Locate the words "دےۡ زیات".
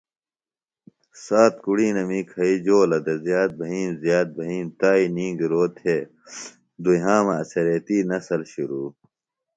3.05-3.49